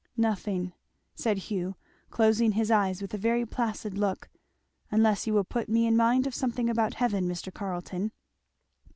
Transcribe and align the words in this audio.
"Nothing" 0.17 0.73
said 1.13 1.37
Hugh, 1.37 1.75
closing 2.09 2.53
his 2.53 2.71
eyes 2.71 3.03
with 3.03 3.13
a 3.13 3.19
very 3.19 3.45
placid 3.45 3.99
look; 3.99 4.29
"unless 4.89 5.27
you 5.27 5.33
will 5.35 5.43
put 5.43 5.69
me 5.69 5.85
in 5.85 5.95
mind 5.95 6.25
of 6.25 6.33
something 6.33 6.71
about 6.71 6.95
heaven, 6.95 7.25
Mr. 7.27 7.53
Carleton." 7.53 8.11